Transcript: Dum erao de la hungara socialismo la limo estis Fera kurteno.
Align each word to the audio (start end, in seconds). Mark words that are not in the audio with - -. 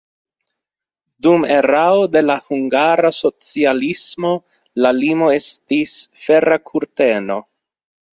Dum 1.25 1.43
erao 1.55 2.07
de 2.15 2.23
la 2.29 2.37
hungara 2.47 3.11
socialismo 3.17 4.31
la 4.85 4.93
limo 5.01 5.29
estis 5.37 5.93
Fera 6.25 6.59
kurteno. 6.71 7.39